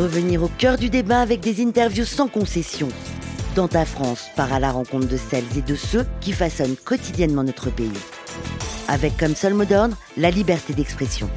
[0.00, 2.88] Revenir au cœur du débat avec des interviews sans concession.
[3.54, 7.44] Dans ta France part à la rencontre de celles et de ceux qui façonnent quotidiennement
[7.44, 7.90] notre pays.
[8.88, 11.28] Avec comme seul mot d'ordre la liberté d'expression.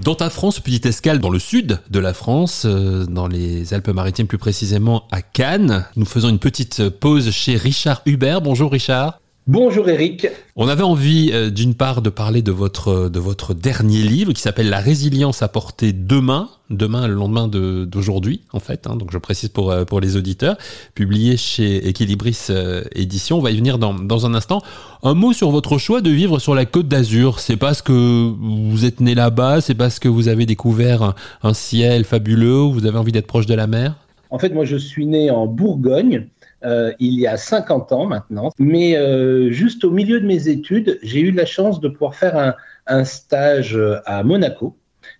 [0.00, 4.26] Dans ta France, petite escale dans le sud de la France, euh, dans les Alpes-Maritimes
[4.26, 8.40] plus précisément à Cannes, nous faisons une petite pause chez Richard Hubert.
[8.40, 9.21] Bonjour Richard.
[9.48, 10.28] Bonjour Eric.
[10.54, 14.40] On avait envie euh, d'une part de parler de votre de votre dernier livre qui
[14.40, 18.86] s'appelle La résilience à porter demain, demain le lendemain d'aujourd'hui en fait.
[18.86, 20.56] Hein, donc je précise pour euh, pour les auditeurs,
[20.94, 23.38] publié chez Equilibris euh, Édition.
[23.38, 24.62] On va y venir dans dans un instant.
[25.02, 27.40] Un mot sur votre choix de vivre sur la Côte d'Azur.
[27.40, 32.04] C'est parce que vous êtes né là-bas, c'est parce que vous avez découvert un ciel
[32.04, 33.96] fabuleux, vous avez envie d'être proche de la mer?
[34.30, 36.28] En fait, moi je suis né en Bourgogne.
[36.64, 38.50] Euh, il y a 50 ans maintenant.
[38.58, 42.54] Mais euh, juste au milieu de mes études, j'ai eu la chance de pouvoir faire
[42.86, 44.76] un, stage à Monaco,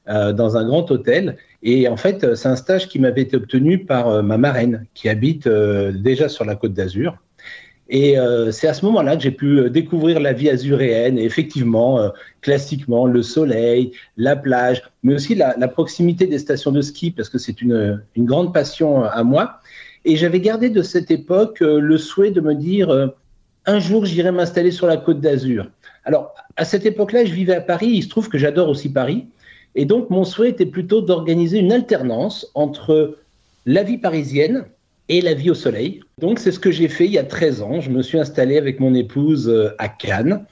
[0.08, 1.36] euh, dans un grand hôtel.
[1.62, 5.08] Et en fait, c'est un stage qui m'avait été obtenu par euh, ma marraine, qui
[5.08, 7.16] habite euh, déjà sur la côte d'Azur.
[7.88, 8.16] Et
[8.52, 11.18] c'est à ce moment-là que j'ai pu découvrir la vie azuréenne.
[11.18, 17.10] Et effectivement, classiquement, le soleil, la plage, mais aussi la, proximité des stations de ski,
[17.10, 19.60] parce que c'est une grande passion à moi.
[20.04, 23.06] Et j'avais gardé de cette époque euh, le souhait de me dire euh,
[23.66, 25.68] un jour j'irai m'installer sur la côte d'Azur.
[26.04, 27.88] Alors à cette époque-là, je vivais à Paris.
[27.88, 29.26] Il se trouve que j'adore aussi Paris.
[29.74, 33.18] Et donc mon souhait était plutôt d'organiser une alternance entre
[33.64, 34.64] la vie parisienne
[35.08, 36.00] et la vie au soleil.
[36.18, 37.80] Donc c'est ce que j'ai fait il y a 13 ans.
[37.80, 40.44] Je me suis installé avec mon épouse euh, à Cannes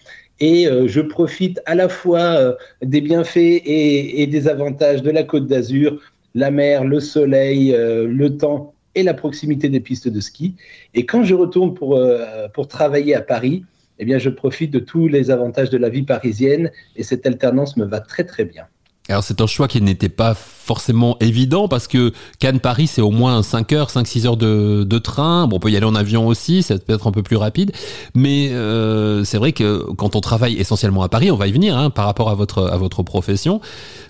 [0.42, 5.46] et je profite à la fois des bienfaits et, et, des avantages de la côte
[5.46, 6.00] d'Azur,
[6.34, 10.54] la mer, le soleil, le temps et la proximité des pistes de ski.
[10.94, 13.64] Et quand je retourne pour, euh, pour travailler à Paris,
[13.98, 17.76] eh bien, je profite de tous les avantages de la vie parisienne et cette alternance
[17.76, 18.64] me va très très bien.
[19.08, 23.42] Alors c'est un choix qui n'était pas forcément évident parce que Cannes-Paris c'est au moins
[23.42, 25.48] 5 heures, 5-6 heures de, de, train.
[25.48, 27.72] Bon, on peut y aller en avion aussi, ça peut être un peu plus rapide.
[28.14, 31.76] Mais euh, c'est vrai que quand on travaille essentiellement à Paris, on va y venir
[31.76, 33.60] hein, par rapport à votre, à votre profession.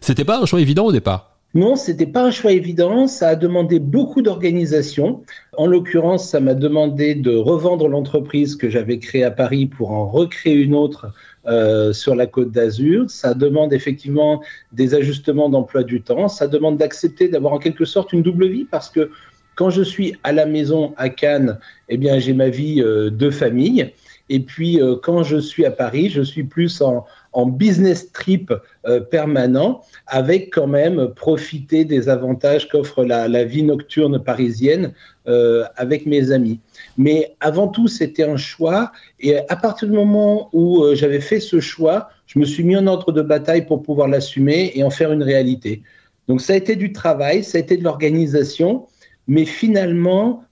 [0.02, 3.08] C'était pas un choix évident au départ non, c'était pas un choix évident.
[3.08, 5.24] Ça a demandé beaucoup d'organisation.
[5.56, 10.06] En l'occurrence, ça m'a demandé de revendre l'entreprise que j'avais créée à Paris pour en
[10.06, 11.12] recréer une autre
[11.46, 13.10] euh, sur la Côte d'Azur.
[13.10, 14.40] Ça demande effectivement
[14.72, 16.28] des ajustements d'emploi du temps.
[16.28, 19.10] Ça demande d'accepter d'avoir en quelque sorte une double vie parce que
[19.56, 23.28] quand je suis à la maison à Cannes, eh bien j'ai ma vie euh, de
[23.28, 23.92] famille.
[24.28, 28.52] Et puis euh, quand je suis à Paris, je suis plus en, en business trip
[28.86, 34.92] euh, permanent, avec quand même profiter des avantages qu'offre la, vie nocturne parisienne
[35.28, 36.60] euh, avec mes amis.
[36.96, 38.92] Mais avant tout, c'était un choix.
[39.20, 42.76] Et à partir du moment où euh, j'avais fait ce choix, je me suis mis
[42.76, 45.82] en ordre de bataille pour pouvoir l'assumer et en faire une réalité.
[46.28, 48.86] Donc ça a été du travail, ça a été de l'organisation,
[49.26, 50.44] mais finalement,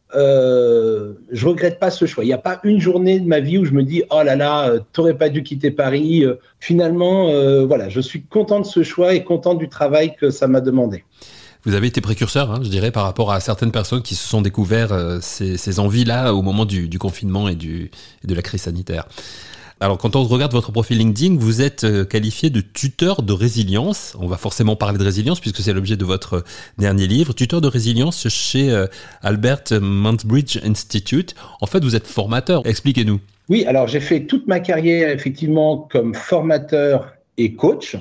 [1.31, 2.25] je regrette pas ce choix.
[2.25, 4.37] Il n'y a pas une journée de ma vie où je me dis oh là
[4.37, 6.25] là, euh, t'aurais pas dû quitter Paris.
[6.25, 10.31] Euh, finalement, euh, voilà, je suis content de ce choix et content du travail que
[10.31, 11.05] ça m'a demandé.
[11.65, 14.41] Vous avez été précurseur, hein, je dirais, par rapport à certaines personnes qui se sont
[14.41, 17.91] découvert ces, envies-là au moment du, du confinement et, du,
[18.25, 19.07] et de la crise sanitaire.
[19.81, 24.17] Alors, quand on regarde votre profil LinkedIn, vous êtes euh, qualifié de tuteur de résilience.
[24.19, 26.43] On va forcément parler de résilience puisque c'est l'objet de votre
[26.79, 27.33] dernier livre.
[27.33, 28.87] Tuteur de résilience chez euh,
[29.23, 31.37] Albert Mountbridge Institute.
[31.61, 32.67] En fait, vous êtes formateur.
[32.67, 33.21] Expliquez-nous.
[33.49, 37.97] Oui, alors j'ai fait toute ma carrière effectivement comme formateur et coach.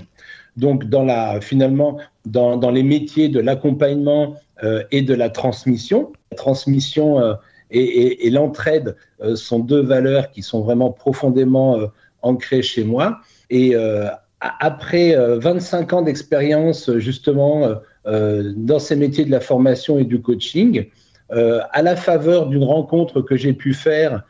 [0.58, 6.12] Donc, dans la, finalement, dans, dans les métiers de l'accompagnement euh, et de la transmission.
[6.32, 7.36] La transmission euh,
[7.72, 11.88] et, l'entraide euh, sont deux valeurs qui sont vraiment profondément euh,
[12.22, 13.20] ancrées chez moi.
[13.50, 14.08] Et euh,
[14.40, 17.72] après 25 ans d'expérience justement
[18.06, 20.86] dans ces métiers de la formation et du coaching,
[21.32, 24.28] à la faveur d'une rencontre que j'ai pu faire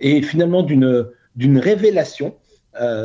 [0.00, 2.34] et finalement d'une d'une révélation,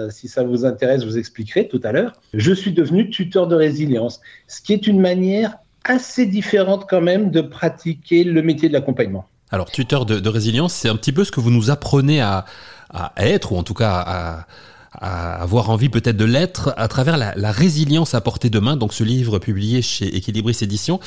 [0.10, 2.20] si ça vous intéresse, je vous expliquerai tout à l'heure.
[2.34, 7.32] Je suis devenu tuteur de résilience, ce qui est une manière assez différente quand même
[7.32, 9.28] de pratiquer le métier de l'accompagnement.
[9.52, 12.46] Alors, tuteur de, résilience, c'est un petit peu ce que vous nous apprenez à,
[13.18, 14.46] être, ou en tout cas
[14.92, 18.76] à, avoir envie peut-être de l'être, à travers la, la, résilience à portée de main,
[18.76, 21.00] donc ce livre publié chez Equilibris Éditions.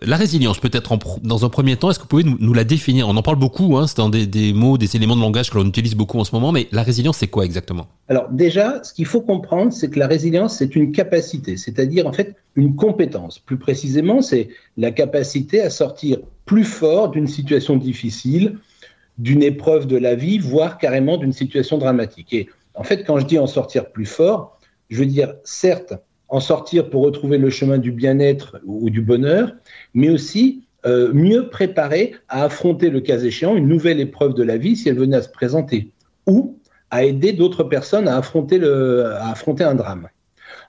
[0.00, 3.08] La résilience, peut-être dans un premier temps, est-ce que vous pouvez nous, la définir?
[3.08, 5.66] On en parle beaucoup, hein, c'est un des, mots, des éléments de langage que l'on
[5.66, 7.86] utilise beaucoup en ce moment, mais la résilience, c'est quoi exactement?
[8.08, 12.12] Alors déjà, ce qu'il faut comprendre, c'est que la résilience, c'est une capacité, c'est-à-dire en
[12.12, 13.38] fait une compétence.
[13.38, 18.58] Plus précisément, c'est la capacité à sortir plus fort d'une situation difficile,
[19.18, 22.32] d'une épreuve de la vie, voire carrément d'une situation dramatique.
[22.32, 24.58] Et en fait, quand je dis en sortir plus fort,
[24.90, 25.94] je veux dire, certes,
[26.28, 29.52] en sortir pour retrouver le chemin du bien-être ou du bonheur,
[29.92, 34.56] mais aussi euh, mieux préparer à affronter le cas échéant une nouvelle épreuve de la
[34.56, 35.92] vie si elle venait à se présenter,
[36.26, 36.58] ou
[36.90, 40.08] à aider d'autres personnes à affronter, le, à affronter un drame.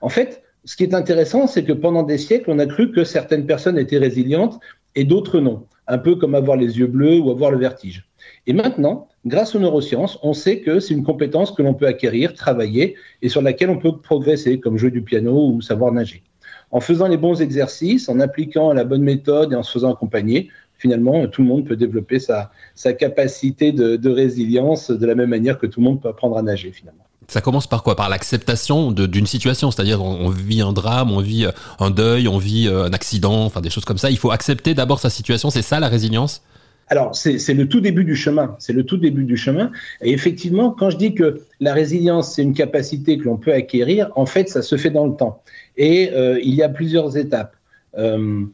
[0.00, 3.04] En fait, ce qui est intéressant, c'est que pendant des siècles, on a cru que
[3.04, 4.58] certaines personnes étaient résilientes
[4.94, 8.05] et d'autres non, un peu comme avoir les yeux bleus ou avoir le vertige.
[8.46, 12.34] Et maintenant, grâce aux neurosciences, on sait que c'est une compétence que l'on peut acquérir,
[12.34, 16.22] travailler et sur laquelle on peut progresser, comme jouer du piano ou savoir nager
[16.70, 20.50] en faisant les bons exercices, en appliquant la bonne méthode et en se faisant accompagner,
[20.78, 22.50] finalement, tout le monde peut développer sa,
[22.98, 26.72] capacité de, résilience de la même manière que tout le monde peut apprendre à nager,
[26.72, 27.02] finalement.
[27.28, 27.96] Ça commence par quoi?
[27.96, 31.46] Par l'acceptation d'une situation, c'est-à-dire on, vit un drame, on vit
[31.80, 34.10] un deuil, on vit euh, un accident, enfin des choses comme ça.
[34.10, 36.42] Il faut accepter d'abord sa situation, c'est ça la résilience?
[36.88, 38.54] Alors, c'est le tout début du chemin.
[38.60, 39.72] C'est le tout début du chemin.
[40.02, 44.10] Et effectivement, quand je dis que la résilience, c'est une capacité que l'on peut acquérir,
[44.14, 45.42] en fait, ça se fait dans le temps.
[45.76, 47.56] Et euh, il y a plusieurs étapes.
[47.98, 48.44] Euh,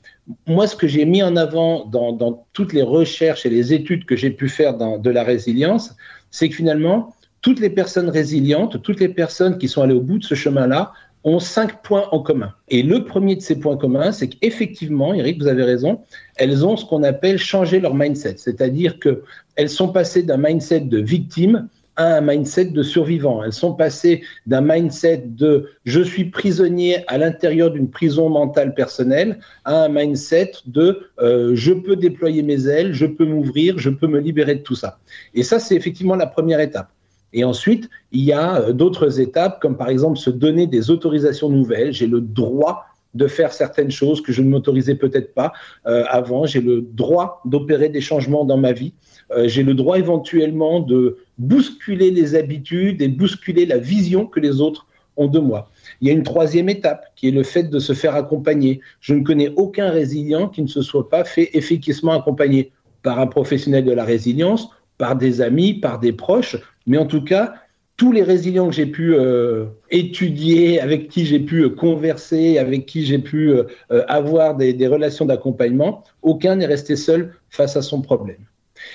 [0.46, 4.16] moi, ce que j'ai mis en avant dans, toutes les recherches et les études que
[4.16, 5.94] j'ai pu faire de la résilience,
[6.30, 10.18] c'est que finalement, toutes les personnes résilientes, toutes les personnes qui sont allées au bout
[10.18, 10.92] de ce chemin-là,
[11.24, 12.52] ont cinq points en commun.
[12.68, 16.00] Et le premier de ces points communs, c'est qu'effectivement, Eric, vous avez raison,
[16.36, 20.98] elles ont ce qu'on appelle changé leur mindset, c'est-à-dire qu'elles sont passées d'un mindset de
[20.98, 23.44] victime à un mindset de survivant.
[23.44, 29.38] Elles sont passées d'un mindset de je suis prisonnier à l'intérieur d'une prison mentale personnelle
[29.64, 34.06] à un mindset de euh, je peux déployer mes ailes, je peux m'ouvrir, je peux
[34.06, 34.98] me libérer de tout ça.
[35.34, 36.88] Et ça, c'est effectivement la première étape.
[37.32, 41.48] Et ensuite, il y a euh, d'autres étapes, comme par exemple se donner des autorisations
[41.48, 41.92] nouvelles.
[41.92, 45.52] J'ai le droit de faire certaines choses que je ne m'autorisais peut-être pas
[45.86, 46.46] euh, avant.
[46.46, 48.94] J'ai le droit d'opérer des changements dans ma vie.
[49.30, 54.60] Euh, j'ai le droit éventuellement de bousculer les habitudes et bousculer la vision que les
[54.60, 54.86] autres
[55.16, 55.70] ont de moi.
[56.00, 58.80] Il y a une troisième étape qui est le fait de se faire accompagner.
[59.00, 63.26] Je ne connais aucun résilient qui ne se soit pas fait efficacement accompagner par un
[63.26, 66.56] professionnel de la résilience, par des amis, par des proches,
[66.86, 67.54] mais en tout cas,
[67.96, 72.86] tous les résilients que j'ai pu euh, étudier, avec qui j'ai pu euh, converser, avec
[72.86, 73.64] qui j'ai pu euh,
[74.08, 78.44] avoir des, relations d'accompagnement, aucun n'est resté seul face à son problème.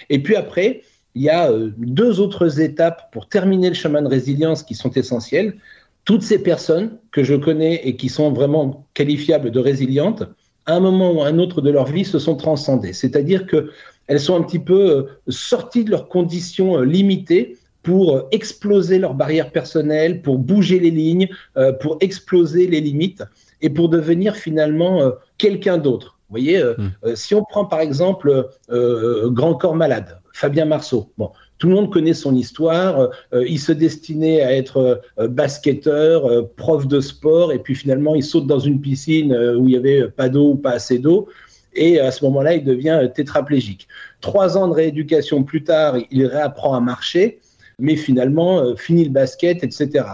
[0.09, 0.81] Et puis après,
[1.15, 5.55] il y a deux autres étapes pour terminer le chemin de résilience qui sont essentielles.
[6.03, 10.23] Toutes ces personnes que je connais et qui sont vraiment qualifiables de résilientes,
[10.65, 12.93] à un moment ou à un autre de leur vie, se sont transcendées.
[12.93, 17.55] C'est-à-dire qu'elles sont un petit peu sorties de leurs conditions limitées
[17.87, 23.23] pour euh, exploser leurs barrières personnelles, pour bouger les lignes, euh, pour exploser les limites
[23.61, 26.19] et pour devenir finalement euh, quelqu'un d'autre.
[26.27, 27.15] Vous voyez, hmm.
[27.15, 32.13] si on prend par exemple Grand Corps Malade, Fabien Marceau, bon, tout le monde connaît
[32.13, 33.11] son histoire.
[33.31, 38.59] il se destinait à être basketteur, prof de sport, et puis finalement il saute dans
[38.59, 41.29] une piscine où il n'y avait pas d'eau ou pas assez d'eau.
[41.73, 43.87] Et à ce moment-là, il devient tétraplégique.
[44.19, 47.39] Trois ans de rééducation plus tard, il réapprend à marcher
[47.79, 50.05] mais finalement, euh, finit le basket, etc.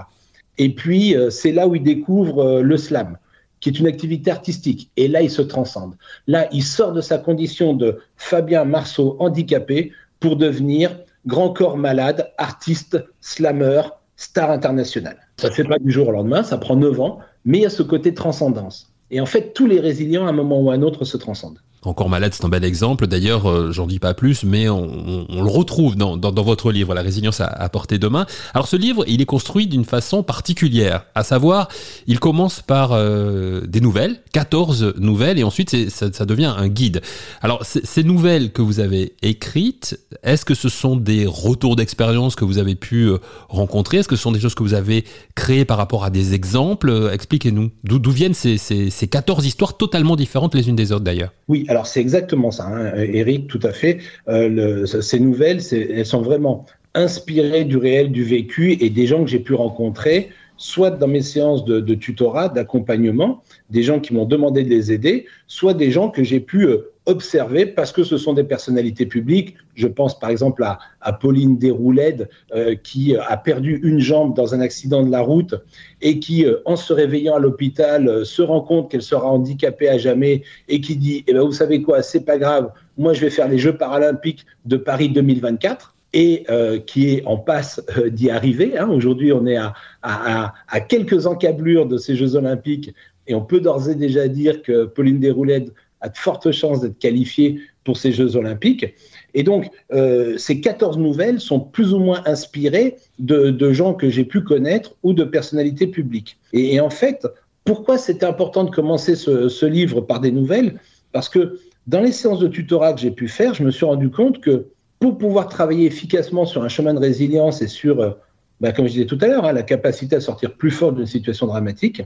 [0.57, 3.17] Et puis, euh, c'est là où il découvre euh, le slam,
[3.59, 4.91] qui est une activité artistique.
[4.97, 5.95] Et là, il se transcende.
[6.27, 12.31] Là, il sort de sa condition de Fabien Marceau handicapé pour devenir grand corps malade,
[12.37, 13.81] artiste, slammer,
[14.17, 15.17] star international.
[15.37, 17.65] Ça ne fait pas du jour au lendemain, ça prend 9 ans, mais il y
[17.65, 18.93] a ce côté transcendance.
[19.09, 21.59] Et en fait, tous les résilients, à un moment ou à un autre, se transcendent.
[21.85, 23.07] Encore malade, c'est un bel exemple.
[23.07, 27.41] D'ailleurs, euh, j'en dis pas plus, mais on, le retrouve dans, votre livre, La résilience
[27.41, 28.25] à, portée de main.
[28.53, 31.67] Alors ce livre, il est construit d'une façon particulière, à savoir,
[32.07, 37.01] il commence par euh, des nouvelles, 14 nouvelles, et ensuite ça, ça, devient un guide.
[37.41, 42.45] Alors ces nouvelles que vous avez écrites, est-ce que ce sont des retours d'expérience que
[42.45, 43.17] vous avez pu euh,
[43.49, 43.97] rencontrer?
[43.97, 45.03] Est-ce que ce sont des choses que vous avez
[45.35, 47.09] créées par rapport à des exemples?
[47.11, 47.71] Expliquez-nous.
[47.83, 51.31] D'où viennent ces, ces, ces 14 histoires totalement différentes les unes des autres d'ailleurs?
[51.47, 53.97] Oui, alors c'est exactement ça, hein, Eric, tout à fait.
[54.27, 59.29] Euh, ces nouvelles, elles sont vraiment inspirées du réel, du vécu et des gens que
[59.31, 64.63] j'ai pu rencontrer, soit dans mes séances de, tutorat, d'accompagnement, des gens qui m'ont demandé
[64.63, 68.33] de les aider, soit des gens que j'ai pu euh, observer parce que ce sont
[68.33, 69.55] des personnalités publiques.
[69.75, 74.61] Je pense par exemple à, Pauline Desrouledes euh, qui a perdu une jambe dans un
[74.61, 75.55] accident de la route
[76.01, 79.89] et qui, euh, en se réveillant à l'hôpital, euh, se rend compte qu'elle sera handicapée
[79.89, 83.21] à jamais et qui dit eh ben, Vous savez quoi, c'est pas grave, moi je
[83.21, 86.45] vais faire les Jeux paralympiques de Paris 2024 et
[86.85, 87.81] qui est en passe
[88.11, 88.77] d'y arriver.
[88.77, 88.87] Hein.
[88.87, 92.93] Aujourd'hui, on est à, à, à, quelques encablures de ces Jeux olympiques
[93.25, 95.71] et on peut d'ores et déjà dire que Pauline Desrouledes
[96.03, 98.93] a de fortes chances d'être qualifié pour ces Jeux olympiques.
[99.33, 104.25] Et donc, euh, ces 14 nouvelles sont plus ou moins inspirées de, gens que j'ai
[104.25, 106.37] pu connaître ou de personnalités publiques.
[106.51, 107.25] Et, en fait,
[107.65, 110.81] Pourquoi c'était important de commencer ce, livre par des nouvelles?
[111.13, 114.09] Parce que dans les séances de tutorat que j'ai pu faire, je me suis rendu
[114.09, 114.67] compte que
[114.99, 118.11] pour pouvoir travailler efficacement sur un chemin de résilience et sur, euh,
[118.59, 121.05] bah, comme je disais tout à l'heure, hein, la capacité à sortir plus fort d'une
[121.05, 122.01] situation dramatique,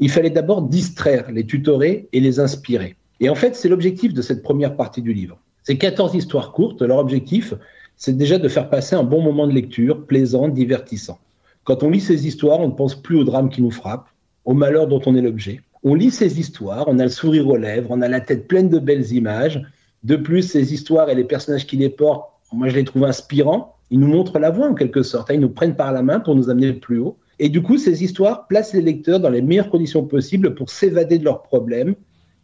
[0.00, 2.96] il fallait d'abord distraire les tutorés et les inspirer.
[3.20, 5.38] Et en fait, c'est l'objectif de cette première partie du livre.
[5.62, 7.54] Ces 14 histoires courtes, leur objectif,
[7.96, 11.18] c'est déjà de faire passer un bon moment de lecture, plaisant, divertissant.
[11.64, 14.06] Quand on lit ces histoires, on ne pense plus au drame qui nous frappe,
[14.44, 15.60] au malheur dont on est l'objet.
[15.82, 18.68] On lit ces histoires, on a le sourire aux lèvres, on a la tête pleine
[18.68, 19.62] de belles images.
[20.04, 23.74] De plus, ces histoires et les personnages qui les portent, moi je les trouve inspirants.
[23.90, 25.30] Ils nous montrent la voie en quelque sorte.
[25.30, 25.34] Hein.
[25.34, 27.16] Ils nous prennent par la main pour nous amener plus haut.
[27.38, 31.18] Et du coup, ces histoires placent les lecteurs dans les meilleures conditions possibles pour s'évader
[31.18, 31.94] de leurs problèmes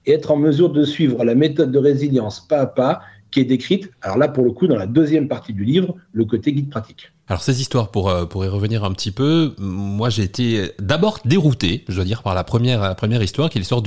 [0.07, 3.45] et être en mesure de suivre la méthode de résilience pas à pas qui est
[3.45, 6.71] décrite, alors là pour le coup dans la deuxième partie du livre, le côté guide
[6.71, 7.13] pratique.
[7.29, 11.83] Alors ces histoires, pour, euh, y revenir un petit peu, moi j'ai été d'abord dérouté,
[11.89, 13.81] je dois dire, par la première, la première histoire, qui est l'histoire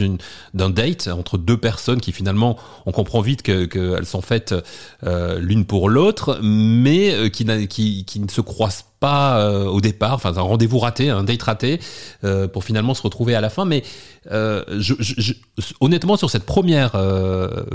[0.54, 2.58] d'un date entre deux personnes qui finalement,
[2.88, 4.56] on comprend vite qu'elles que sont faites
[5.04, 10.14] euh, l'une pour l'autre, mais euh, qui, qui ne se croisent pas euh, au départ,
[10.14, 11.80] enfin un rendez-vous raté, un date raté,
[12.24, 13.66] euh, pour finalement se retrouver à la fin.
[13.66, 13.84] Mais
[14.32, 14.64] euh,
[15.80, 16.94] honnêtement, sur cette première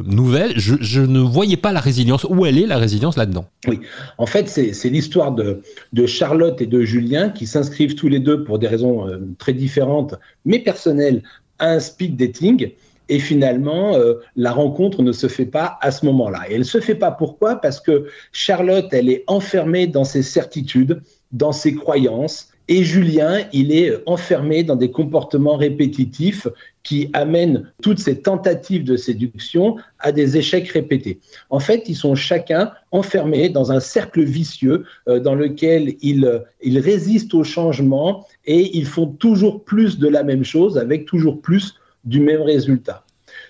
[0.04, 2.26] nouvelle, je, ne voyais pas la résilience.
[2.28, 3.46] Où elle est la résilience là-dedans?
[3.66, 3.80] Oui,
[4.18, 8.44] en fait, c'est l'histoire de, de, Charlotte et de Julien qui s'inscrivent tous les deux
[8.44, 9.06] pour des raisons
[9.38, 11.22] très différentes, mais personnelles,
[11.58, 12.72] à un speed dating.
[13.08, 13.96] Et finalement,
[14.37, 16.42] la rencontre ne se fait pas à ce moment-là.
[16.49, 17.56] Et elle ne se fait pas pourquoi?
[17.56, 22.49] Parce que Charlotte, elle est enfermée dans ses certitudes, dans ses croyances.
[22.68, 26.46] Et Julien, il est enfermé dans des comportements répétitifs
[26.84, 31.18] qui amènent toutes ces tentatives de séduction à des échecs répétés.
[31.50, 36.78] En fait, ils sont chacun enfermés dans un cercle vicieux euh, dans lequel ils, ils
[36.78, 41.75] résistent au changement et ils font toujours plus de la même chose avec toujours plus
[42.04, 43.04] du même résultat.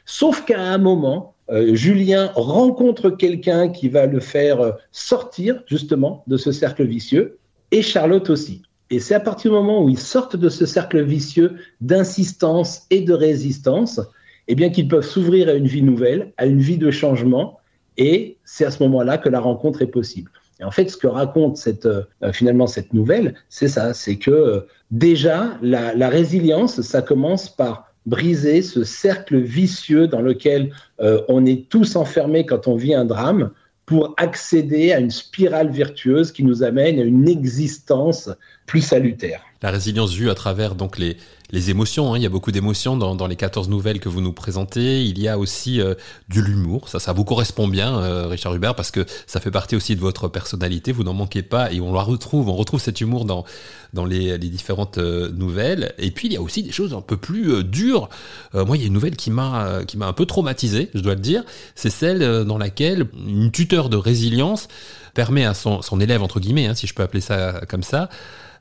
[0.06, 6.22] Sauf qu'à un moment, euh, Julien rencontre quelqu'un qui va le faire euh, sortir justement
[6.26, 7.38] de ce cercle vicieux
[7.70, 8.62] et Charlotte aussi.
[8.90, 13.02] Et c'est à partir du moment où ils sortent de ce cercle vicieux d'insistance et
[13.02, 14.00] de résistance,
[14.48, 17.60] eh bien qu'ils peuvent s'ouvrir à une vie nouvelle, à une vie de changement,
[17.96, 20.30] et c'est à ce moment-là que la rencontre est possible.
[20.58, 24.30] Et en fait, ce que raconte cette, euh, finalement cette nouvelle, c'est ça, c'est que
[24.30, 24.60] euh,
[24.90, 31.68] déjà la, résilience, ça commence par briser ce cercle vicieux dans lequel euh, on est
[31.68, 33.50] tous enfermés quand on vit un drame,
[33.90, 38.30] pour accéder à une spirale vertueuse qui nous amène à une existence
[38.78, 39.42] salutaire.
[39.62, 41.16] La résilience vue à travers donc les,
[41.52, 42.12] les émotions.
[42.12, 42.18] Hein.
[42.18, 45.04] Il y a beaucoup d'émotions dans, les 14 nouvelles que vous nous présentez.
[45.04, 45.94] Il y a aussi euh,
[46.28, 46.88] de l'humour.
[46.88, 50.00] Ça, ça vous correspond bien, euh, Richard Hubert, parce que ça fait partie aussi de
[50.00, 50.92] votre personnalité.
[50.92, 52.48] Vous n'en manquez pas et on la retrouve.
[52.48, 53.44] On retrouve cet humour dans,
[53.92, 55.92] dans les, les différentes euh, nouvelles.
[55.98, 58.08] Et puis, il y a aussi des choses un peu plus dures.
[58.54, 61.14] moi, il y a une nouvelle qui m'a qui m'a un peu traumatisé, je dois
[61.14, 61.42] le dire.
[61.74, 64.68] C'est celle dans laquelle une tuteur de résilience
[65.14, 68.08] permet à son, élève, entre guillemets, hein, si je peux appeler ça comme ça,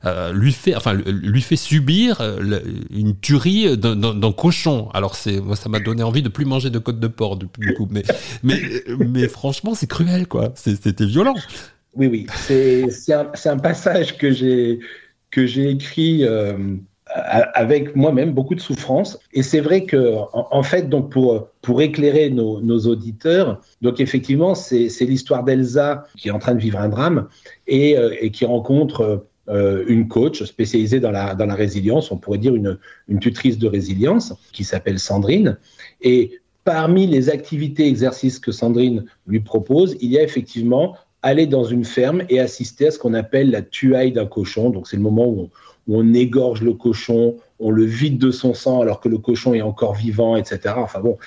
[0.06, 4.88] euh, lui fait, subir euh, une tuerie d'un cochon.
[4.94, 7.88] Alors c'est, ça m'a donné envie de plus manger de côte de porc du, coup.
[8.42, 10.52] Mais, franchement, c'est cruel, quoi.
[10.54, 11.34] C'était violent.
[11.94, 12.26] Oui, oui.
[12.38, 14.80] C'est un, passage que j'ai
[15.30, 16.24] que j'ai écrit.
[16.24, 16.56] Euh,
[17.14, 19.18] avec moi-même beaucoup de souffrance.
[19.32, 24.88] Et c'est vrai que, en, fait, donc pour, pour éclairer nos, auditeurs, donc effectivement, c'est
[25.00, 27.28] l'histoire d'Elsa qui est en train de vivre un drame
[27.66, 32.38] et, et qui rencontre euh, une coach spécialisée dans la, dans la résilience, on pourrait
[32.38, 35.58] dire une, une tutrice de résilience, qui s'appelle Sandrine.
[36.02, 41.64] Et parmi les activités, exercices que Sandrine lui propose, il y a effectivement aller dans
[41.64, 44.70] une ferme et assister à ce qu'on appelle la tuaille d'un cochon.
[44.70, 45.50] Donc c'est le moment où on,
[45.86, 49.54] où on, égorge le cochon, on le vide de son sang alors que le cochon
[49.54, 50.74] est encore vivant, etc.
[50.76, 51.18] Enfin bon.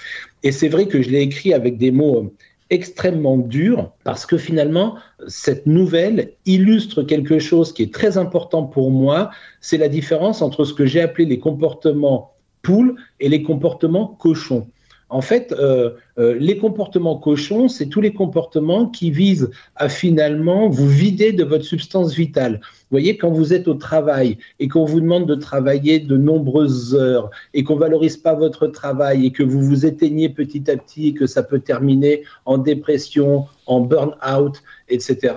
[0.43, 2.33] Et c'est vrai que je l'ai écrit avec des mots
[2.69, 4.95] extrêmement dur parce que finalement,
[5.27, 9.29] cette nouvelle illustre quelque chose qui est très important pour moi,
[9.62, 14.67] c'est la différence entre ce que j'ai appelé les comportements poules et les comportements cochons.
[15.13, 20.70] En fait, euh, euh, les comportements cochons, c'est tous les comportements qui visent à finalement
[20.70, 22.53] vous vider de votre substance vitale.
[22.63, 26.96] Vous voyez, quand vous êtes au travail et qu'on vous demande de travailler de nombreuses
[26.96, 31.10] heures et qu'on valorise pas votre travail et que vous vous éteignez petit à petit
[31.10, 35.36] et que ça peut terminer en dépression, en burn-out, etc.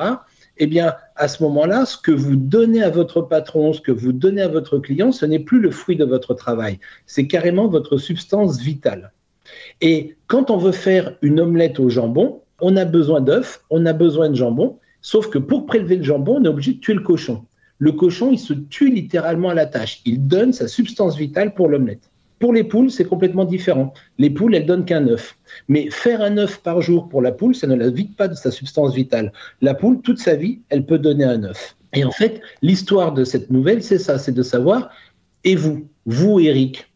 [0.56, 4.12] Eh bien, à ce moment-là, ce que vous donnez à votre patron, ce que vous
[4.12, 7.98] donnez à votre client, ce n'est plus le fruit de votre travail, c'est carrément votre
[7.98, 9.12] substance vitale.
[9.80, 13.92] Et quand on veut faire une omelette au jambon, on a besoin d'œufs, on a
[13.92, 17.00] besoin de jambon, sauf que pour prélever le jambon, on est obligé de tuer le
[17.00, 17.44] cochon.
[17.78, 20.00] le cochon, il se tue littéralement à la tâche.
[20.06, 22.10] Il donne sa substance vitale pour l'omelette.
[22.38, 23.92] Pour les poules, c'est complètement différent.
[24.18, 25.36] Les poules, elles donnent qu'un œuf.
[25.68, 28.34] Mais faire un œuf par jour pour la poule, ça ne la vide pas de
[28.34, 29.32] sa substance vitale.
[29.62, 31.76] La poule, toute sa vie, elle peut donner un œuf.
[31.92, 34.90] Et en fait, l'histoire de cette nouvelle, c'est ça, c'est de savoir,
[35.44, 36.92] et vous, vous, Eric,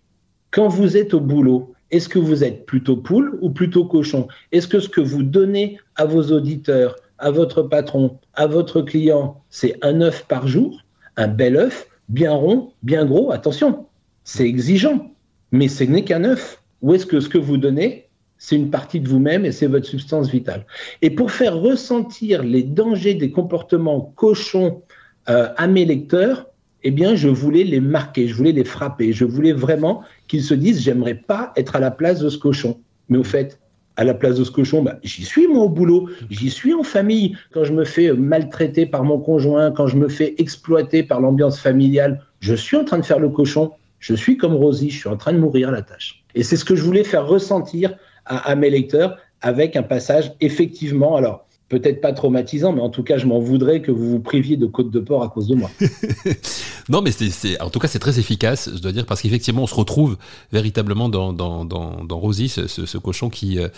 [0.50, 4.28] quand vous êtes au boulot, est-ce que vous êtes plutôt poule ou plutôt cochon?
[4.52, 9.42] Est-ce que ce que vous donnez à vos auditeurs, à votre patron, à votre client,
[9.50, 10.82] c'est un œuf par jour,
[11.16, 13.32] un bel œuf, bien rond, bien gros?
[13.32, 13.86] Attention,
[14.24, 15.12] c'est exigeant,
[15.52, 16.62] mais ce n'est qu'un œuf.
[16.82, 19.86] Ou est-ce que ce que vous donnez, c'est une partie de vous-même et c'est votre
[19.86, 20.64] substance vitale?
[21.02, 24.82] Et pour faire ressentir les dangers des comportements cochons
[25.28, 26.49] euh, à mes lecteurs,
[26.82, 30.54] eh bien, je voulais les marquer, je voulais les frapper, je voulais vraiment qu'ils se
[30.54, 32.78] disent, j'aimerais pas être à la place de ce cochon.
[33.08, 33.60] Mais au fait,
[33.96, 36.82] à la place de ce cochon, bah, j'y suis moi au boulot, j'y suis en
[36.82, 37.36] famille.
[37.52, 41.60] Quand je me fais maltraiter par mon conjoint, quand je me fais exploiter par l'ambiance
[41.60, 43.72] familiale, je suis en train de faire le cochon.
[43.98, 46.24] Je suis comme Rosie, je suis en train de mourir à la tâche.
[46.34, 47.94] Et c'est ce que je voulais faire ressentir
[48.24, 51.16] à, à mes lecteurs avec un passage effectivement.
[51.16, 54.56] Alors, peut-être pas traumatisant, mais en tout cas, je m'en voudrais que vous vous priviez
[54.56, 55.70] de côte de porc à cause de moi.
[56.88, 57.12] non, mais
[57.60, 60.18] en tout cas, c'est très efficace, je dois dire, parce qu'effectivement, on se retrouve
[60.52, 63.68] véritablement dans, dans, dans, dans Rosie, ce, ce, cochon qui, euh,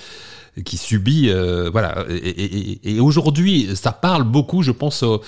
[0.64, 2.06] qui subit, euh, voilà.
[2.08, 5.20] Et, aujourd'hui, ça parle beaucoup, je pense, au,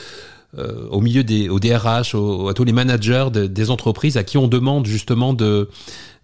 [0.57, 4.49] euh, au milieu des, au DRH, à tous les managers des entreprises à qui on
[4.49, 5.69] demande justement de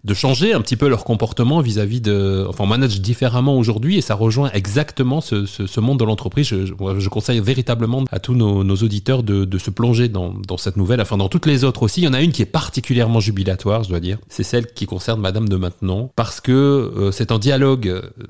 [0.03, 4.01] de changer un petit peu leur comportement vis-à-vis de, enfin, on manage différemment aujourd'hui et
[4.01, 6.47] ça rejoint exactement ce, ce, monde de l'entreprise.
[6.47, 11.01] Je, conseille véritablement à tous nos, auditeurs de, de, se plonger dans, dans, cette nouvelle,
[11.01, 12.01] enfin dans toutes les autres aussi.
[12.01, 14.17] Il y en a une qui est particulièrement jubilatoire, je dois dire.
[14.29, 17.87] C'est celle qui concerne Madame de Maintenon parce que euh, c'est un dialogue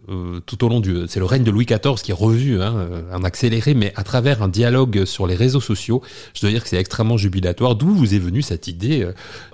[0.09, 2.87] euh, tout au long du, c'est le règne de Louis XIV qui est revu, hein,
[3.13, 6.01] en accéléré, mais à travers un dialogue sur les réseaux sociaux.
[6.33, 7.75] Je dois dire que c'est extrêmement jubilatoire.
[7.75, 9.13] D'où vous est venue cette idée euh,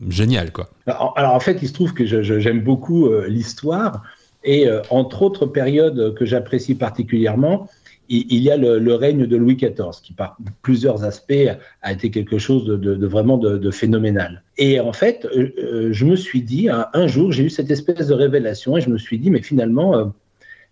[0.10, 0.70] géniale, quoi.
[0.88, 4.04] Alors en fait, il se trouve que j'aime beaucoup euh, l'histoire
[4.44, 7.68] et euh, entre autres périodes que j'apprécie particulièrement,
[8.10, 11.34] il, y a le, règne de Louis XIV qui par plusieurs aspects
[11.82, 14.44] a été quelque chose de, vraiment de, phénoménal.
[14.58, 18.14] Et en fait, euh, je me suis dit, un, jour, j'ai eu cette espèce de
[18.14, 20.14] révélation et je me suis dit, mais finalement,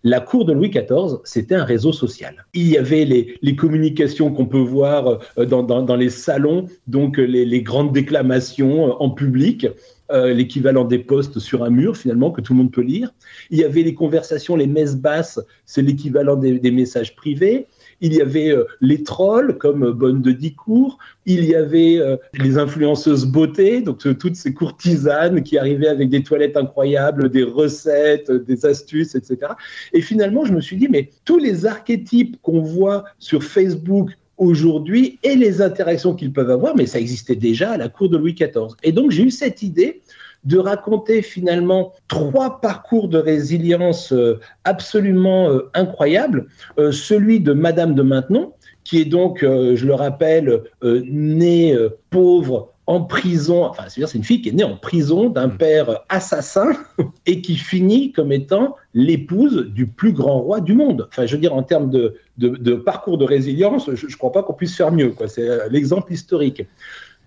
[0.02, 2.46] la cour de Louis XIV, c'était un réseau social.
[2.54, 7.92] Il y avait les, communications qu'on peut voir dans, les salons, donc les, les grandes
[7.92, 9.66] déclamations en public.
[10.12, 13.12] Euh, l'équivalent des postes sur un mur finalement que tout le monde peut lire.
[13.50, 17.66] Il y avait les conversations, les messes basses, c'est l'équivalent des, messages privés.
[18.00, 20.98] Il y avait euh, les trolls comme Bonne de Dicourt.
[21.24, 26.22] Il y avait euh, les influenceuses beauté, donc toutes ces courtisanes qui arrivaient avec des
[26.22, 29.54] toilettes incroyables, des recettes, des astuces, etc.
[29.92, 35.18] Et finalement, je me suis dit, mais tous les archétypes qu'on voit sur Facebook aujourd'hui
[35.22, 38.34] et les interactions qu'ils peuvent avoir, mais ça existait déjà à la cour de Louis
[38.34, 38.76] XIV.
[38.82, 40.02] Et donc j'ai eu cette idée
[40.44, 46.46] de raconter finalement trois parcours de résilience euh, absolument euh, incroyables.
[46.78, 48.52] Euh, celui de Madame de Maintenon,
[48.84, 51.76] qui est donc, je le rappelle, née
[52.10, 55.58] pauvre en prison, enfin, c'est-à-dire c'est une fille qui est née en prison d'un mm.
[55.58, 56.72] père assassin
[57.26, 61.08] et qui finit comme étant l'épouse du plus grand roi du monde.
[61.10, 64.42] Enfin, je veux dire, en termes de, de, parcours de résilience, je ne crois pas
[64.42, 65.14] qu'on puisse faire mieux.
[65.26, 66.62] C'est euh, l'exemple historique.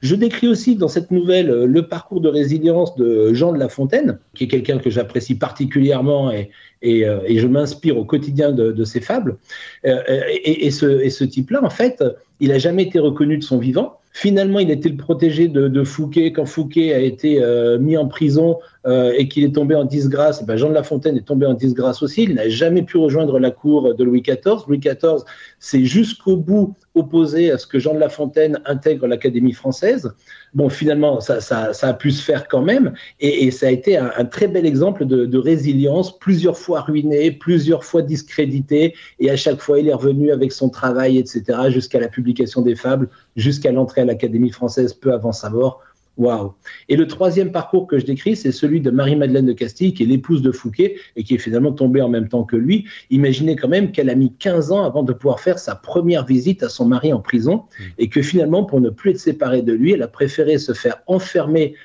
[0.01, 3.67] Je décris aussi dans cette nouvelle euh, le parcours de résilience de Jean de La
[3.67, 8.53] Fontaine, qui est quelqu'un que j'apprécie particulièrement et, et, euh, et je m'inspire au quotidien
[8.53, 9.37] de, de ses fables.
[9.83, 12.01] Et, et, ce, et ce type-là, en fait,
[12.39, 13.99] il n'a jamais été reconnu de son vivant.
[14.19, 18.59] Finalement, il été le protégé de, Fouquet quand Fouquet a été euh, mis en prison
[18.85, 20.45] euh, et qu'il est tombé en disgrâce.
[20.45, 22.23] ben Jean de La Fontaine est tombé en disgrâce aussi.
[22.23, 24.65] Il n'a jamais pu rejoindre la cour de Louis XIV.
[24.67, 25.23] Louis XIV
[25.59, 30.11] s'est jusqu'au bout opposé à ce que Jean de La Fontaine intègre l'Académie française.
[30.53, 31.39] Bon, finalement, ça,
[31.81, 35.25] a pu se faire quand même, et, ça a été un, très bel exemple de,
[35.25, 40.31] de, résilience, plusieurs fois ruiné, plusieurs fois discrédité, et à chaque fois, il est revenu
[40.31, 45.13] avec son travail, etc., jusqu'à la publication des fables, jusqu'à l'entrée à l'Académie française peu
[45.13, 45.81] avant sa mort.
[46.17, 46.53] Waouh
[46.89, 50.05] Et le troisième parcours que je décris, c'est celui de Marie-Madeleine de Castille, qui est
[50.05, 52.85] l'épouse de Fouquet et qui est finalement tombée en même temps que lui.
[53.09, 56.61] Imaginez quand même qu'elle a mis 15 ans avant de pouvoir faire sa première visite
[56.61, 57.63] à son mari en prison
[57.97, 60.97] et que finalement, pour ne plus être séparée de lui, elle a préféré se faire
[61.07, 61.75] enfermer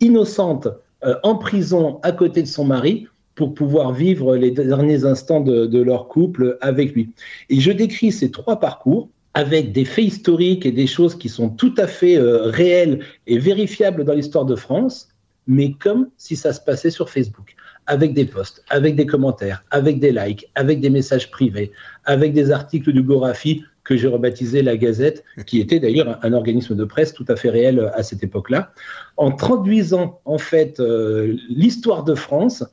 [0.00, 0.68] innocente
[1.04, 5.82] euh, en prison à côté de son mari pour pouvoir vivre les derniers instants de
[5.82, 7.08] leur couple avec lui.
[7.48, 11.50] Et je décris ces trois parcours avec des faits historiques et des choses qui sont
[11.50, 15.08] tout à fait euh, réelles et vérifiables dans l'histoire de France,
[15.46, 17.54] mais comme si ça se passait sur Facebook,
[17.86, 21.72] avec des posts, avec des commentaires, avec des likes, avec des messages privés,
[22.04, 26.76] avec des articles du Gorafi que j'ai rebaptisé La Gazette, qui était d'ailleurs un, organisme
[26.76, 28.72] de presse tout à fait réel à cette époque-là,
[29.16, 32.64] en traduisant en fait euh, l'histoire de France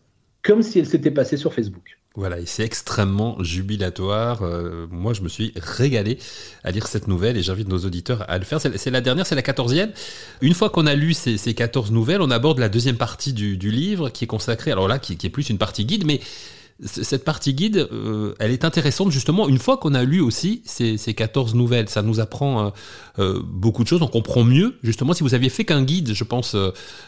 [0.44, 1.97] comme si elle s'était passée sur Facebook.
[2.18, 4.42] Voilà, et c'est extrêmement jubilatoire.
[4.42, 6.18] Euh, moi, je me suis régalé
[6.64, 8.60] à lire cette nouvelle et j'invite nos auditeurs à le faire.
[8.60, 9.92] C'est la dernière, c'est la quatorzième.
[10.42, 14.10] Une fois qu'on a lu ces, 14 nouvelles, on aborde la deuxième partie du, livre
[14.10, 16.20] qui est consacrée, alors là, qui est plus une partie guide, mais
[16.86, 20.98] cette partie guide, euh, elle est intéressante justement une fois qu'on a lu aussi ces,
[20.98, 21.90] ces 14 nouvelles.
[21.90, 22.70] Ça nous apprend euh,
[23.18, 24.78] euh, beaucoup de choses, on comprend mieux.
[24.84, 26.56] Justement, si vous aviez fait qu'un guide, je pense,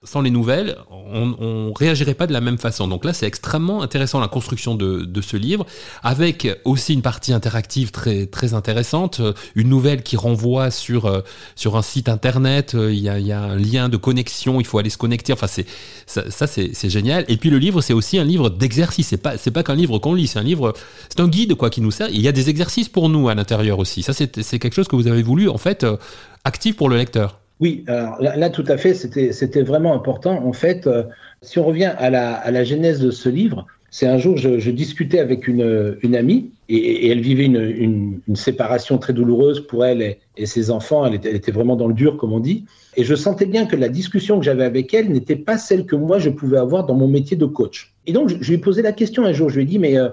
[0.04, 2.88] sans les nouvelles, on, on réagirait pas de la même façon.
[2.88, 5.66] Donc là, c'est extrêmement intéressant la construction de, ce livre,
[6.02, 9.22] avec aussi une partie interactive très très intéressante,
[9.54, 11.24] une nouvelle qui renvoie sur
[11.56, 12.74] sur un site internet.
[12.74, 15.34] Il y a, un lien de connexion, il faut aller se connecter.
[15.34, 17.26] Enfin, ça, ça c'est génial.
[17.28, 19.14] Et puis le livre, c'est aussi un livre d'exercice.
[19.38, 20.74] C'est pas qu'un livre qu'on lit, c'est un livre,
[21.10, 22.10] c'est un guide quoi qui nous sert.
[22.10, 24.02] Il y a des exercices pour nous à l'intérieur aussi.
[24.02, 25.98] Ça, c'est quelque chose que vous avez voulu en fait euh,
[26.44, 27.40] actif pour le lecteur.
[27.60, 30.46] Oui, alors là, tout à fait, c'était vraiment important.
[30.46, 31.04] En fait, euh,
[31.42, 34.60] si on revient à la, à la, genèse de ce livre, c'est un jour, je,
[34.60, 39.84] je, discutais avec une, une amie et, elle vivait une, une, séparation très douloureuse pour
[39.84, 40.02] elle
[40.38, 41.06] et, ses enfants.
[41.06, 42.66] Elle était, vraiment dans le dur, comme on dit.
[42.96, 45.96] Et je sentais bien que la discussion que j'avais avec elle n'était pas celle que
[45.96, 47.89] moi je pouvais avoir dans mon métier de coach.
[48.10, 49.50] Et donc, je, lui ai posé la question un jour.
[49.50, 50.10] Je lui ai dit, mais euh,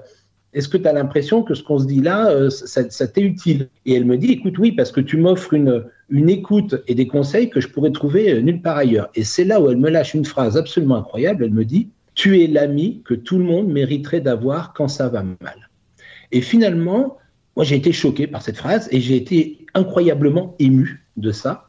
[0.52, 3.22] est-ce que tu as l'impression que ce qu'on se dit là, euh, ça, ça t'est
[3.22, 3.70] utile?
[3.86, 7.06] Et elle me dit, écoute, oui, parce que tu m'offres une, une écoute et des
[7.06, 9.08] conseils que je pourrais trouver euh, nulle part ailleurs.
[9.14, 11.44] Et c'est là où elle me lâche une phrase absolument incroyable.
[11.44, 15.22] Elle me dit, tu es l'ami que tout le monde mériterait d'avoir quand ça va
[15.22, 15.70] mal.
[16.32, 17.16] Et finalement,
[17.56, 21.65] moi j'ai été choqué par cette phrase et j'ai été incroyablement ému de ça.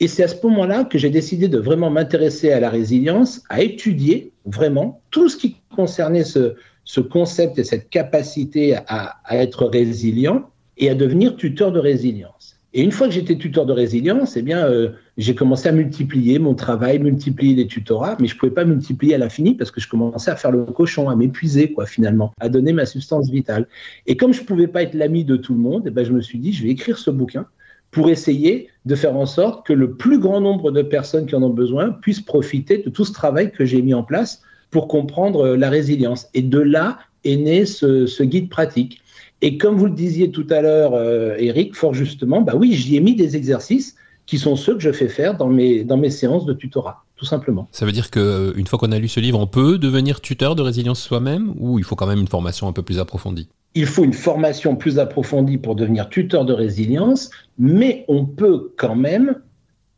[0.00, 3.62] Et c'est à ce moment-là que j'ai décidé de vraiment m'intéresser à la résilience, à
[3.62, 6.54] étudier vraiment tout ce qui concernait ce,
[6.88, 12.56] ce concept et cette capacité à, être résilient et à devenir tuteur de résilience.
[12.72, 16.38] Et une fois que j'étais tuteur de résilience, eh bien, euh, j'ai commencé à multiplier
[16.38, 19.88] mon travail, multiplier les tutorats, mais je pouvais pas multiplier à l'infini parce que je
[19.88, 23.66] commençais à faire le cochon, à m'épuiser, quoi, finalement, à donner ma substance vitale.
[24.06, 26.22] Et comme je pouvais pas être l'ami de tout le monde, eh ben, je me
[26.22, 27.46] suis dit, je vais écrire ce bouquin
[27.90, 31.42] pour essayer de faire en sorte que le plus grand nombre de personnes qui en
[31.42, 35.48] ont besoin puissent profiter de tout ce travail que j'ai mis en place pour comprendre
[35.56, 36.28] la résilience.
[36.32, 39.02] Et de là est né ce, guide pratique.
[39.42, 42.96] Et comme vous le disiez tout à l'heure, euh, Eric, fort justement, bah oui, j'y
[42.96, 46.10] ai mis des exercices qui sont ceux que je fais faire dans mes, dans mes
[46.10, 47.68] séances de tutorat, tout simplement.
[47.72, 50.62] Ça veut dire qu'une fois qu'on a lu ce livre, on peut devenir tuteur de
[50.62, 53.48] résilience soi-même ou il faut quand même une formation un peu plus approfondie?
[53.78, 58.96] Il faut une formation plus approfondie pour devenir tuteur de résilience, mais on peut quand
[58.96, 59.36] même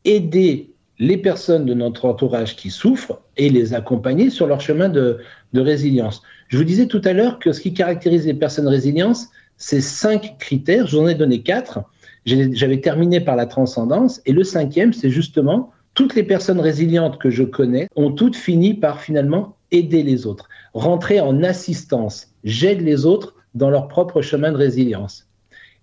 [0.04, 5.20] aider les personnes de notre entourage qui souffrent et les accompagner sur leur chemin de,
[5.54, 6.20] résilience.
[6.48, 10.36] Je vous disais tout à l'heure que ce qui caractérise les personnes résilientes, c'est cinq
[10.38, 10.86] critères.
[10.86, 11.80] J'en ai donné quatre.
[12.26, 14.20] J'avais terminé par la transcendance.
[14.26, 18.74] Et le cinquième, c'est justement toutes les personnes résilientes que je connais ont toutes fini
[18.74, 22.26] par finalement aider les autres, rentrer en assistance.
[22.44, 25.26] J'aide les autres dans leur propre chemin de résilience.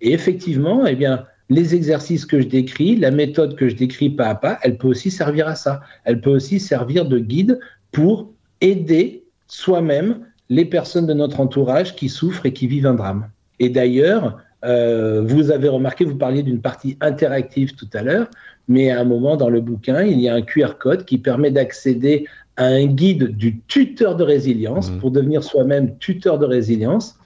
[0.02, 4.28] Et effectivement, eh bien, les exercices que je décris, la méthode que je décris pas
[4.28, 5.82] à pas, elle peut aussi servir à ça.
[6.04, 7.60] Elle peut aussi servir de guide
[7.92, 13.30] pour aider soi-même les personnes de notre entourage qui souffrent et qui vivent un drame.
[13.60, 18.30] Et d'ailleurs, euh, vous avez remarqué, vous parliez d'une partie interactive tout à l'heure,
[18.68, 21.52] mais à un moment dans le bouquin, il y a un QR code qui permet
[21.52, 22.26] d'accéder
[22.58, 25.00] à un guide du tuteur de résilience mmh.
[25.00, 27.18] pour devenir soi-même tuteur de résilience,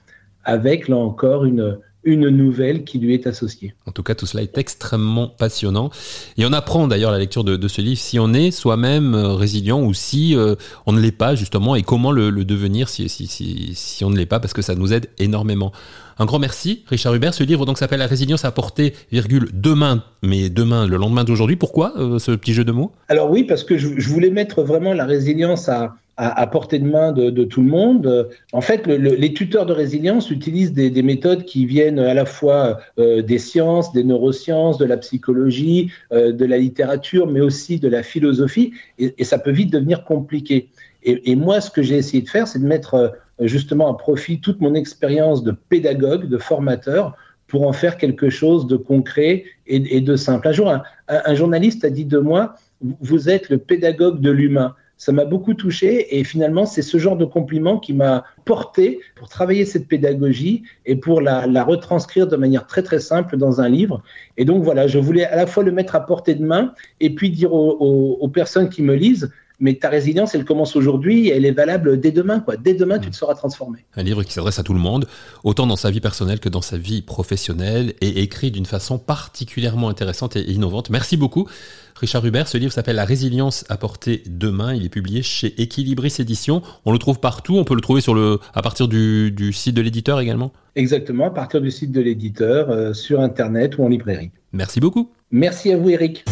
[0.44, 3.74] avec là encore une, une nouvelle qui lui est associée.
[3.86, 5.90] En tout cas, tout cela est extrêmement passionnant.
[6.36, 9.34] Et on apprend d'ailleurs la lecture de, de, ce livre si on est soi-même euh,
[9.34, 10.54] résilient ou si euh,
[10.86, 14.10] on ne l'est pas, justement, et comment le, le devenir si, si, si, si on
[14.10, 15.72] ne l'est pas, parce que ça nous aide énormément.
[16.18, 17.34] Un grand merci, Richard Hubert.
[17.34, 21.56] Ce livre donc s'appelle La résilience à porter, virgule, demain, mais demain, le lendemain d'aujourd'hui.
[21.56, 22.92] Pourquoi euh, ce petit jeu de mots?
[23.08, 26.86] Alors oui, parce que je, je voulais mettre vraiment la résilience à, à, portée de
[26.86, 28.28] main de, tout le monde.
[28.52, 32.14] En fait, le, le, les tuteurs de résilience utilisent des, des, méthodes qui viennent à
[32.14, 37.40] la fois euh, des sciences, des neurosciences, de la psychologie, euh, de la littérature, mais
[37.40, 40.68] aussi de la philosophie, et, ça peut vite devenir compliqué.
[41.04, 43.08] Et, moi, ce que j'ai essayé de faire, c'est de mettre euh,
[43.40, 47.16] justement à profit toute mon expérience de pédagogue, de formateur,
[47.48, 50.48] pour en faire quelque chose de concret et, de simple.
[50.48, 50.72] Un jour,
[51.08, 52.54] un journaliste a dit de moi,
[53.00, 57.16] vous êtes le pédagogue de l'humain ça m'a beaucoup touché et finalement c'est ce genre
[57.16, 62.68] de compliment qui m'a porté pour travailler cette pédagogie et pour la, retranscrire de manière
[62.68, 64.00] très très simple dans un livre.
[64.36, 67.12] Et donc voilà, je voulais à la fois le mettre à portée de main et
[67.16, 69.32] puis dire aux personnes qui me lisent,
[69.62, 72.40] mais ta résilience, elle commence aujourd'hui et elle est valable dès demain.
[72.40, 72.56] Quoi.
[72.56, 73.78] Dès demain, tu te seras transformé.
[73.94, 75.06] Un livre qui s'adresse à tout le monde,
[75.44, 79.88] autant dans sa vie personnelle que dans sa vie professionnelle, et écrit d'une façon particulièrement
[79.88, 80.90] intéressante et innovante.
[80.90, 81.48] Merci beaucoup.
[81.94, 84.74] Richard Hubert, ce livre s'appelle La résilience apportée demain.
[84.74, 86.62] Il est publié chez Equilibris Éditions.
[86.84, 87.56] On le trouve partout.
[87.56, 91.30] On peut le trouver sur le, à partir du, site de l'éditeur également Exactement, à
[91.30, 94.32] partir du site de l'éditeur, euh, sur Internet ou en librairie.
[94.52, 95.12] Merci beaucoup.
[95.30, 96.24] Merci à vous, Eric.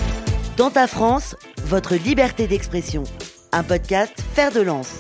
[0.61, 3.05] Dans ta France, votre liberté d'expression.
[3.51, 4.99] Un podcast Faire de lance.